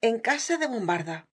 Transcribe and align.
en 0.00 0.18
casa 0.18 0.56
de 0.56 0.66
bombarda. 0.66 1.24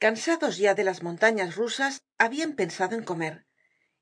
Cansados 0.00 0.56
ya 0.58 0.74
de 0.74 0.82
las 0.82 1.04
montañas 1.04 1.54
rusas 1.54 2.02
habian 2.18 2.56
pensado 2.56 2.96
en 2.96 3.04
comer 3.04 3.46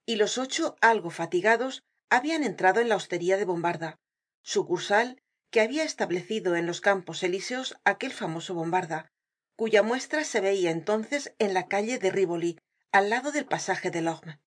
y 0.07 0.17
los 0.17 0.39
ocho 0.39 0.77
algo 0.81 1.11
fatigados 1.11 1.83
habian 2.09 2.45
entrado 2.45 2.81
en 2.81 2.89
la 2.89 2.97
hostería 2.97 3.37
de 3.37 3.45
bombarda 3.45 3.99
sucursal 4.41 5.21
que 5.51 5.61
habia 5.61 5.85
establecido 5.85 6.57
en 6.57 6.65
los 6.65 6.81
campos 6.81 7.23
elíseos 7.23 7.77
aquel 7.85 8.13
famoso 8.13 8.55
bombarda 8.55 9.13
cuya 9.59 9.83
muestra 9.83 10.25
se 10.25 10.41
veia 10.41 10.71
entonces 10.71 11.35
en 11.39 11.53
la 11.53 11.69
calle 11.69 11.99
de 11.99 12.11
rívoli 12.11 12.59
al 12.93 13.11
lado 13.11 13.33
del 13.33 13.45
pasaje 13.45 13.91
delorme 13.91 14.41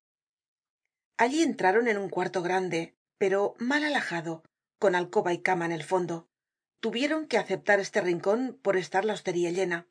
allí 1.16 1.42
entraron 1.42 1.86
en 1.86 1.98
un 1.98 2.08
cuarto 2.08 2.42
grande 2.42 2.96
pero 3.22 3.54
mal 3.58 3.84
alhajado 3.84 4.42
con 4.80 4.96
alcoba 4.96 5.32
y 5.32 5.38
cama 5.38 5.64
en 5.64 5.70
el 5.70 5.84
fondo. 5.84 6.28
Tuvieron 6.80 7.28
que 7.28 7.38
aceptar 7.38 7.78
este 7.78 8.00
rincon 8.00 8.58
por 8.60 8.76
estar 8.76 9.04
la 9.04 9.12
hostería 9.12 9.52
llena. 9.52 9.86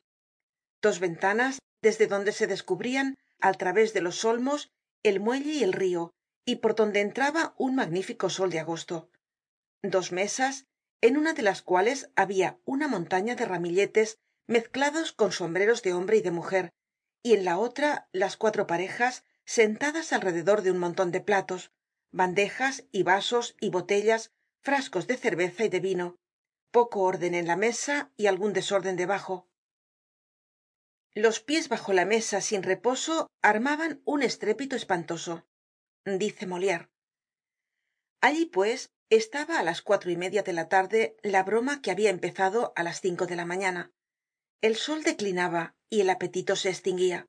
Dos 0.82 1.00
ventanas 1.00 1.60
desde 1.80 2.06
donde 2.06 2.32
se 2.32 2.46
descubrian 2.46 3.16
al 3.40 3.56
través 3.56 3.94
de 3.94 4.02
los 4.02 4.22
olmos 4.26 4.70
el 5.02 5.18
muelle 5.18 5.52
y 5.52 5.62
el 5.62 5.72
rio 5.72 6.12
y 6.44 6.56
por 6.56 6.74
donde 6.74 7.00
entraba 7.00 7.54
un 7.56 7.74
magnífico 7.74 8.28
sol 8.28 8.50
de 8.50 8.58
agosto. 8.58 9.08
Dos 9.82 10.12
mesas 10.12 10.66
en 11.00 11.16
una 11.16 11.32
de 11.32 11.40
las 11.40 11.62
cuales 11.62 12.10
habia 12.14 12.58
una 12.66 12.86
montaña 12.86 13.34
de 13.34 13.46
ramilletes 13.46 14.18
mezclados 14.46 15.12
con 15.12 15.32
sombreros 15.32 15.82
de 15.82 15.94
hombre 15.94 16.16
y 16.18 16.22
de 16.22 16.30
mujer 16.30 16.72
y 17.22 17.34
en 17.34 17.44
la 17.44 17.58
otra 17.58 18.08
las 18.12 18.36
cuatro 18.36 18.66
parejas 18.66 19.24
sentadas 19.44 20.12
alrededor 20.12 20.62
de 20.62 20.70
un 20.70 20.78
monton 20.78 21.10
de 21.12 21.20
platos 21.20 21.72
bandejas 22.10 22.84
y 22.92 23.02
vasos 23.04 23.56
y 23.60 23.70
botellas 23.70 24.32
frascos 24.60 25.06
de 25.06 25.16
cerveza 25.16 25.64
y 25.64 25.68
de 25.68 25.80
vino 25.80 26.16
poco 26.70 27.00
orden 27.02 27.34
en 27.34 27.46
la 27.46 27.56
mesa 27.56 28.10
y 28.16 28.26
algun 28.26 28.52
desorden 28.52 28.96
debajo. 28.96 29.48
Los 31.14 31.40
pies 31.40 31.68
bajo 31.68 31.92
la 31.92 32.06
mesa 32.06 32.40
sin 32.40 32.62
reposo 32.62 33.28
armaban 33.42 34.00
un 34.04 34.22
estrépito 34.22 34.76
espantoso 34.76 35.46
dice 36.04 36.46
moliere 36.46 36.88
allí 38.20 38.46
pues 38.46 38.90
estaba 39.08 39.58
á 39.58 39.62
las 39.62 39.82
cuatro 39.82 40.10
y 40.10 40.16
media 40.16 40.42
de 40.42 40.52
la 40.52 40.68
tarde 40.68 41.16
la 41.22 41.42
broma 41.42 41.80
que 41.82 41.90
habia 41.90 42.10
empezado 42.10 42.72
á 42.76 42.82
las 42.82 43.00
cinco 43.00 43.26
de 43.26 43.36
la 43.36 43.44
mañana 43.44 43.92
el 44.62 44.76
sol 44.76 45.02
declinaba 45.02 45.74
y 45.90 46.00
el 46.00 46.08
apetito 46.08 46.56
se 46.56 46.70
estinguia 46.70 47.26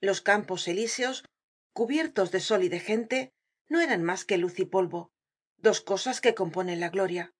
los 0.00 0.20
campos 0.20 0.66
elíseos 0.68 1.24
cubiertos 1.72 2.30
de 2.30 2.40
sol 2.40 2.64
y 2.64 2.68
de 2.68 2.80
gente 2.80 3.32
no 3.68 3.80
eran 3.80 4.02
mas 4.02 4.24
que 4.24 4.38
luz 4.38 4.58
y 4.58 4.64
polvo 4.64 5.12
dos 5.56 5.80
cosas 5.80 6.20
que 6.20 6.34
componen 6.34 6.80
la 6.80 6.88
gloria. 6.88 7.34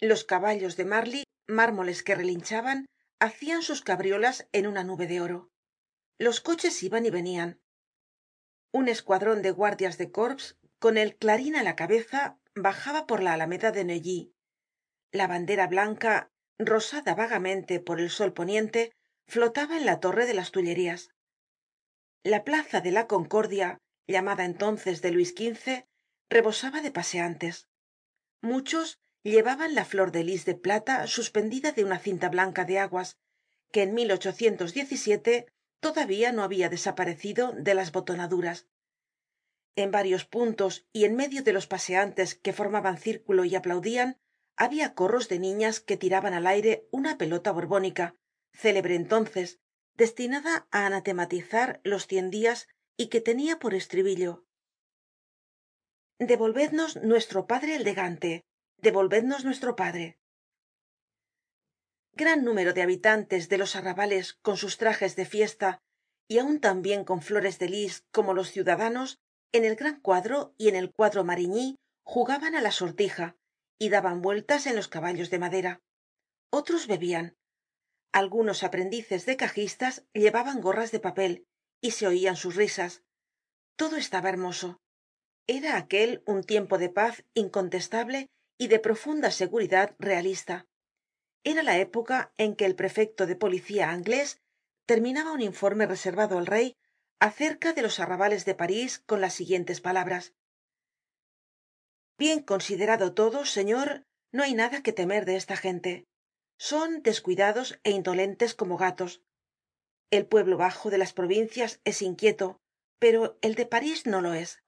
Los 0.00 0.24
caballos 0.24 0.76
de 0.76 0.86
marly 0.86 1.24
mármoles 1.46 2.02
que 2.02 2.14
relinchaban 2.14 2.86
hacian 3.20 3.62
sus 3.62 3.82
cabriolas 3.82 4.48
en 4.52 4.66
una 4.66 4.84
nube 4.84 5.06
de 5.06 5.20
oro. 5.20 5.50
Los 6.18 6.40
coches 6.40 6.82
iban 6.82 7.06
y 7.06 7.10
venian 7.10 7.60
un 8.72 8.88
escuadron 8.88 9.42
de 9.42 9.52
guardias 9.52 9.96
de 9.98 10.10
corps 10.10 10.58
con 10.78 10.98
el 10.98 11.16
clarin 11.16 11.56
á 11.56 11.62
la 11.62 11.76
cabeza 11.76 12.38
bajaba 12.54 13.06
por 13.06 13.22
la 13.22 13.34
alameda 13.34 13.70
de 13.70 13.84
neuilly. 13.84 14.34
La 15.12 15.26
bandera 15.26 15.66
blanca 15.66 16.30
rosada 16.58 17.14
vagamente 17.14 17.80
por 17.80 18.00
el 18.00 18.10
sol 18.10 18.32
poniente 18.32 18.92
flotaba 19.26 19.76
en 19.76 19.86
la 19.86 20.00
torre 20.00 20.26
de 20.26 20.34
las 20.34 20.52
tullerías. 20.52 21.10
La 22.22 22.44
plaza 22.44 22.80
de 22.80 22.92
la 22.92 23.06
concordia 23.06 23.78
llamada 24.06 24.44
entonces 24.44 25.02
de 25.02 25.10
luis 25.10 25.34
xv 25.36 25.86
rebosaba 26.28 26.80
de 26.80 26.90
paseantes. 26.90 27.68
Muchos 28.40 28.98
llevaban 29.22 29.74
la 29.74 29.84
flor 29.84 30.12
de 30.12 30.24
lis 30.24 30.44
de 30.44 30.54
plata 30.54 31.06
suspendida 31.06 31.72
de 31.72 31.84
una 31.84 31.98
cinta 31.98 32.28
blanca 32.28 32.64
de 32.64 32.78
aguas 32.78 33.16
que 33.72 33.82
en 33.82 33.94
todavía 35.80 36.32
no 36.32 36.42
habia 36.42 36.68
desaparecido 36.68 37.52
de 37.52 37.74
las 37.74 37.92
botonaduras. 37.92 38.66
En 39.74 39.90
varios 39.90 40.24
puntos 40.24 40.86
y 40.92 41.04
en 41.04 41.16
medio 41.16 41.42
de 41.42 41.52
los 41.52 41.66
paseantes 41.66 42.34
que 42.34 42.52
formaban 42.52 42.96
círculo 42.96 43.44
y 43.44 43.54
aplaudian 43.54 44.18
habia 44.56 44.94
corros 44.94 45.28
de 45.28 45.38
niñas 45.38 45.80
que 45.80 45.96
tiraban 45.96 46.34
al 46.34 46.46
aire 46.46 46.86
una 46.90 47.18
pelota 47.18 47.52
borbónica 47.52 48.14
célebre 48.52 48.94
entonces 48.94 49.60
destinada 49.94 50.66
á 50.70 50.86
anatematizar 50.86 51.80
los 51.84 52.06
cien 52.06 52.30
dias 52.30 52.68
y 52.96 53.08
que 53.08 53.20
tenia 53.20 53.58
por 53.58 53.74
estribillo. 53.74 54.44
Devolvednos 56.18 56.96
nuestro 56.96 57.46
padre 57.46 57.76
el 57.76 57.84
de 57.84 57.94
gante 57.94 58.44
devolvednos 58.78 59.44
nuestro 59.44 59.76
padre 59.76 60.18
gran 62.12 62.44
número 62.44 62.72
de 62.72 62.80
habitantes 62.80 63.50
de 63.50 63.58
los 63.58 63.76
arrabales 63.76 64.34
con 64.40 64.56
sus 64.56 64.78
trajes 64.78 65.16
de 65.16 65.26
fiesta 65.26 65.80
y 66.28 66.38
aun 66.38 66.60
tan 66.60 66.80
bien 66.80 67.04
con 67.04 67.20
flores 67.20 67.58
de 67.58 67.68
lis 67.68 68.04
como 68.10 68.32
los 68.32 68.50
ciudadanos 68.50 69.18
en 69.52 69.64
el 69.66 69.76
gran 69.76 70.00
cuadro 70.00 70.54
y 70.56 70.68
en 70.68 70.76
el 70.76 70.90
cuadro 70.90 71.24
marigny 71.24 71.76
jugaban 72.04 72.54
á 72.54 72.62
la 72.62 72.70
sortija 72.70 73.36
y 73.78 73.88
daban 73.88 74.22
vueltas 74.22 74.66
en 74.66 74.76
los 74.76 74.88
caballos 74.88 75.30
de 75.30 75.38
madera. 75.38 75.80
Otros 76.50 76.86
bebian 76.86 77.36
algunos 78.16 78.62
aprendices 78.62 79.26
de 79.26 79.36
cajistas 79.36 80.06
llevaban 80.14 80.62
gorras 80.62 80.90
de 80.90 81.00
papel 81.00 81.46
y 81.82 81.90
se 81.90 82.06
oian 82.06 82.36
sus 82.36 82.56
risas. 82.56 83.02
Todo 83.76 83.96
estaba 83.96 84.30
hermoso. 84.30 84.80
Era 85.46 85.76
aquel 85.76 86.22
un 86.24 86.42
tiempo 86.42 86.78
de 86.78 86.88
paz 86.88 87.24
incontestable 87.34 88.30
y 88.56 88.68
de 88.68 88.78
profunda 88.78 89.30
seguridad 89.30 89.94
realista. 89.98 90.66
Era 91.44 91.62
la 91.62 91.76
época 91.76 92.32
en 92.38 92.56
que 92.56 92.64
el 92.64 92.74
prefecto 92.74 93.26
de 93.26 93.36
policía 93.36 93.90
anglés 93.90 94.40
terminaba 94.86 95.32
un 95.32 95.42
informe 95.42 95.84
reservado 95.84 96.38
al 96.38 96.46
rey 96.46 96.74
acerca 97.20 97.74
de 97.74 97.82
los 97.82 98.00
arrabales 98.00 98.46
de 98.46 98.54
parís 98.54 99.02
con 99.04 99.20
las 99.20 99.34
siguientes 99.34 99.82
palabras 99.82 100.32
bien 102.18 102.40
considerado 102.42 103.14
todo 103.14 103.44
señor 103.44 104.04
no 104.32 104.42
hay 104.42 104.54
nada 104.54 104.82
que 104.82 104.92
temer 104.92 105.24
de 105.24 105.36
esta 105.36 105.56
gente. 105.56 106.06
Son 106.58 107.02
descuidados 107.02 107.78
é 107.84 107.90
indolentes 107.90 108.54
como 108.54 108.76
gatos. 108.76 109.22
El 110.10 110.26
pueblo 110.26 110.56
bajo 110.56 110.90
de 110.90 110.98
las 110.98 111.12
provincias 111.12 111.80
es 111.84 112.02
inquieto 112.02 112.60
pero 112.98 113.38
el 113.42 113.54
de 113.54 113.66
parís 113.66 114.06
no 114.06 114.20
lo 114.20 114.34
es. 114.34 114.62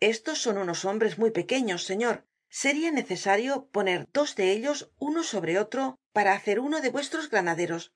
Estos 0.00 0.38
son 0.38 0.58
unos 0.58 0.84
hombres 0.84 1.18
muy 1.18 1.30
pequeños 1.30 1.84
señor. 1.84 2.26
Seria 2.48 2.90
necesario 2.90 3.66
poner 3.66 4.08
dos 4.12 4.34
de 4.34 4.50
ellos 4.50 4.92
uno 4.98 5.22
sobre 5.22 5.58
otro 5.58 5.96
para 6.12 6.32
hacer 6.32 6.58
uno 6.58 6.80
de 6.80 6.90
vuestros 6.90 7.30
granaderos. 7.30 7.92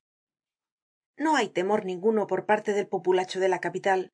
No 1.16 1.36
hay 1.36 1.48
temor 1.48 1.84
ninguno 1.84 2.26
por 2.26 2.46
parte 2.46 2.72
del 2.72 2.86
populacho 2.86 3.40
de 3.40 3.48
la 3.48 3.60
capital. 3.60 4.12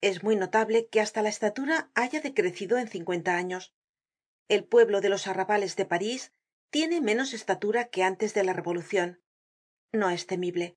Es 0.00 0.22
muy 0.22 0.36
notable 0.36 0.88
que 0.88 1.00
hasta 1.00 1.22
la 1.22 1.28
estatura 1.28 1.90
haya 1.94 2.20
decrecido 2.20 2.78
en 2.78 2.88
cincuenta 2.88 3.36
años 3.36 3.74
el 4.50 4.64
pueblo 4.64 5.00
de 5.00 5.08
los 5.08 5.28
arrabales 5.28 5.76
de 5.76 5.86
parís 5.86 6.32
tiene 6.70 7.00
menos 7.00 7.34
estatura 7.34 7.88
que 7.88 8.02
antes 8.02 8.34
de 8.34 8.42
la 8.42 8.52
revolucion 8.52 9.22
no 9.92 10.10
es 10.10 10.26
temible. 10.26 10.76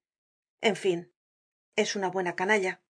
En 0.62 0.76
fin 0.76 1.12
es 1.76 1.96
una 1.96 2.10
buena 2.10 2.36
canalla. 2.36 2.84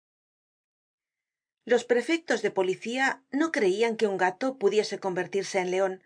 Los 1.66 1.86
prefectos 1.86 2.42
de 2.42 2.50
policía 2.50 3.24
no 3.30 3.52
creian 3.52 3.96
que 3.96 4.08
un 4.08 4.18
gato 4.18 4.58
pudiese 4.58 5.00
convertirse 5.00 5.60
en 5.60 5.70
leon 5.70 6.04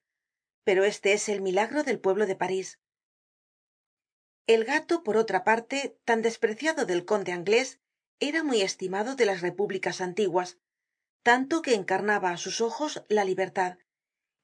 pero 0.65 0.83
este 0.83 1.13
es 1.13 1.29
el 1.29 1.41
milagro 1.41 1.83
del 1.83 1.99
pueblo 1.99 2.25
de 2.25 2.35
parís. 2.35 2.79
El 4.45 4.65
gato 4.65 5.03
por 5.03 5.15
otra 5.15 5.43
parte 5.45 5.97
tan 6.03 6.21
despreciado 6.21 6.85
del 6.85 7.05
conde 7.05 7.31
anglés 7.31 7.79
era 8.19 8.43
muy 8.43 8.61
estimado 8.61 9.15
de 9.15 9.25
las 9.25 9.41
repúblicas 9.41 10.01
antiguas 10.01 10.57
tanto 11.23 11.61
que 11.61 11.75
encarnaba 11.75 12.31
á 12.31 12.37
sus 12.37 12.59
ojos 12.61 13.03
la 13.07 13.23
libertad 13.23 13.77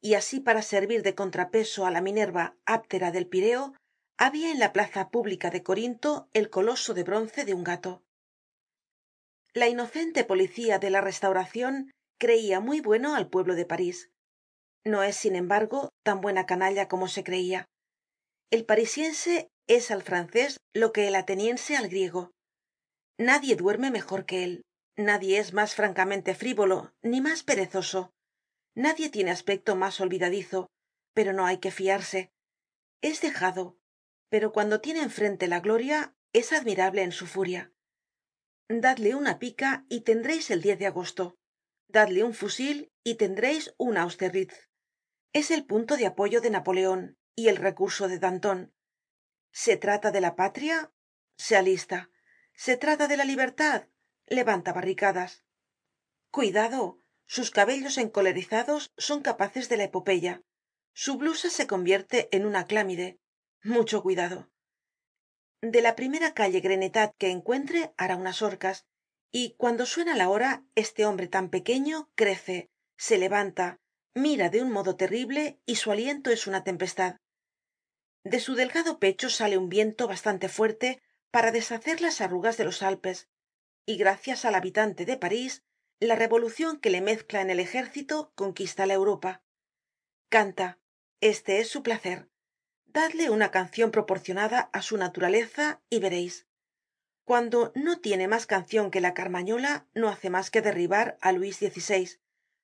y 0.02 0.16
así 0.16 0.40
para 0.40 0.62
servir 0.62 1.04
de 1.04 1.16
contrapeso 1.16 1.86
á 1.86 1.92
la 1.92 2.02
minerva 2.02 2.56
áptera 2.66 3.12
del 3.12 3.28
pireo 3.28 3.74
habia 4.18 4.52
en 4.52 4.60
la 4.60 4.74
plaza 4.74 5.10
pública 5.10 5.50
de 5.50 5.64
corinto 5.64 6.28
el 6.34 6.50
coloso 6.50 6.94
de 6.94 7.04
bronce 7.04 7.46
de 7.46 7.54
un 7.54 7.64
gato. 7.64 8.04
La 9.54 9.68
inocente 9.68 10.24
policía 10.24 10.80
de 10.80 10.90
la 10.90 11.02
restauracion 11.02 11.92
creia 12.18 12.60
muy 12.60 12.82
bueno 12.82 13.16
al 13.16 13.30
pueblo 13.30 13.56
de 13.56 13.66
parís. 13.66 14.10
No 14.84 15.04
es 15.04 15.16
sin 15.16 15.36
embargo 15.36 15.90
tan 16.04 16.22
buena 16.22 16.46
canalla 16.46 16.88
como 16.88 17.08
se 17.08 17.24
creia 17.24 17.68
el 18.52 18.66
parisiense 18.66 19.50
es 19.68 19.92
al 19.92 20.04
francés 20.04 20.60
lo 20.74 20.92
que 20.92 21.08
el 21.08 21.16
ateniense 21.16 21.78
al 21.78 21.88
griego. 21.88 22.32
Nadie 23.18 23.56
duerme 23.56 23.92
mejor 23.92 24.26
que 24.26 24.44
él. 24.44 24.66
Nadie 24.98 25.40
es 25.40 25.54
mas 25.54 25.74
francamente 25.74 26.36
frívolo 26.36 26.92
ni 27.02 27.22
mas 27.22 27.44
perezoso 27.44 28.12
nadie 28.76 29.10
tiene 29.10 29.32
aspecto 29.32 29.76
mas 29.76 30.00
olvidadizo 30.00 30.70
pero 31.14 31.34
no 31.34 31.46
hay 31.46 31.58
que 31.58 31.72
fiarse. 31.72 32.32
Es 33.02 33.22
dejado 33.22 33.78
pero 34.30 34.54
cuando 34.54 34.80
tiene 34.80 35.02
enfrente 35.02 35.48
la 35.48 35.60
gloria 35.60 36.16
es 36.34 36.54
admirable 36.54 37.04
en 37.04 37.12
su 37.12 37.28
furia. 37.28 37.74
Dadle 38.70 39.16
una 39.16 39.40
pica 39.40 39.86
y 39.90 40.02
tendreis 40.02 40.50
el 40.52 40.62
de 40.62 40.86
agosto. 40.88 41.38
Dadle 41.90 42.24
un 42.24 42.34
fusil 42.34 42.94
y 43.04 43.16
tendreis 43.16 43.74
un 43.78 43.98
austerlitz. 43.98 44.70
Es 45.34 45.52
el 45.52 45.66
punto 45.66 45.98
de 45.98 46.06
apoyo 46.06 46.40
de 46.40 46.50
napoleon 46.50 47.18
y 47.36 47.50
el 47.50 47.58
recurso 47.58 48.08
de 48.08 48.20
danton. 48.20 48.74
Se 49.52 49.76
trata 49.76 50.12
de 50.12 50.22
la 50.22 50.38
patria 50.38 50.94
se 51.42 51.58
alista. 51.58 52.12
Se 52.54 52.78
trata 52.78 53.08
de 53.08 53.18
la 53.18 53.26
libertad. 53.26 53.88
Levanta 54.28 54.74
barricadas. 54.74 55.44
Cuidado 56.30 57.01
sus 57.32 57.50
cabellos 57.50 57.98
encolerizados 57.98 58.92
son 58.98 59.22
capaces 59.22 59.70
de 59.70 59.78
la 59.78 59.86
epopeya. 59.86 60.44
Su 60.92 61.16
blusa 61.16 61.50
se 61.50 61.66
convierte 61.66 62.28
en 62.34 62.46
una 62.46 62.68
clámide. 62.68 63.22
Mucho 63.64 64.04
cuidado. 64.04 64.50
De 65.62 65.82
la 65.82 65.96
primera 65.96 66.34
calle 66.34 66.60
grenetat 66.60 67.16
que 67.18 67.30
encuentre 67.30 67.94
hará 67.96 68.18
unas 68.18 68.42
horcas 68.42 68.86
y 69.32 69.56
cuando 69.56 69.86
suena 69.86 70.18
la 70.18 70.28
hora 70.28 70.66
este 70.76 71.06
hombre 71.06 71.30
tan 71.30 71.50
pequeño 71.50 72.12
crece 72.16 72.70
se 72.98 73.18
levanta 73.18 73.80
mira 74.14 74.50
de 74.50 74.62
un 74.62 74.70
modo 74.70 74.98
terrible 74.98 75.62
y 75.66 75.78
su 75.78 75.90
aliento 75.90 76.32
es 76.32 76.48
una 76.48 76.66
tempestad. 76.66 77.16
De 78.26 78.42
su 78.42 78.56
delgado 78.56 79.00
pecho 79.00 79.30
sale 79.30 79.58
un 79.58 79.70
viento 79.70 80.06
bastante 80.06 80.50
fuerte 80.50 81.02
para 81.32 81.54
deshacer 81.54 82.02
las 82.02 82.20
arrugas 82.20 82.58
de 82.58 82.66
los 82.66 82.84
alpes. 82.84 83.30
Y 83.86 83.96
gracias 83.96 84.44
al 84.44 84.56
habitante 84.56 85.06
de 85.06 85.16
parís 85.16 85.64
la 86.02 86.16
revolucion 86.16 86.80
que 86.80 86.90
le 86.90 87.00
mezcla 87.00 87.42
en 87.42 87.52
el 87.52 87.60
ejército 87.60 88.34
conquista 88.34 88.88
la 88.88 88.96
europa. 88.96 89.44
Canta 90.30 90.80
este 91.22 91.60
es 91.60 91.70
su 91.70 91.84
placer. 91.84 92.28
Dadle 92.88 93.30
una 93.30 93.52
cancion 93.52 93.92
proporcionada 93.92 94.72
á 94.74 94.82
su 94.82 94.98
naturaleza 94.98 95.82
y 95.90 96.00
vereis 96.00 96.48
cuando 97.24 97.72
no 97.76 98.00
tiene 98.02 98.28
mas 98.28 98.48
cancion 98.48 98.90
que 98.90 99.00
la 99.00 99.14
carmañola 99.14 99.88
no 99.94 100.10
hace 100.10 100.30
mas 100.32 100.50
que 100.50 100.62
derribar 100.62 101.20
á 101.22 101.32
luis 101.32 101.58
xvi 101.60 102.20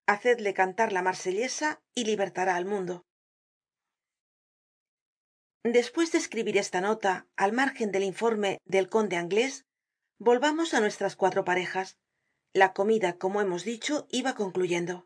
hacedle 0.07 0.53
cantar 0.53 0.91
la 0.91 1.03
marsellesa 1.03 1.79
y 1.93 2.05
libertará 2.05 2.55
al 2.55 2.65
mundo 2.65 3.05
despues 5.63 6.11
de 6.11 6.17
escribir 6.17 6.57
esta 6.57 6.81
nota 6.81 7.27
al 7.35 7.53
márgen 7.53 7.91
del 7.91 8.03
informe 8.03 8.57
del 8.65 8.89
conde 8.89 9.15
anglés 9.15 9.65
volvamos 10.17 10.73
á 10.73 10.79
nuestras 10.79 11.15
cuatro 11.15 11.45
parejas 11.45 11.97
la 12.57 12.73
comida 12.73 13.19
como 13.19 13.39
hemos 13.39 13.63
dicho 13.63 14.07
iba 14.09 14.33
concluyendo 14.33 15.05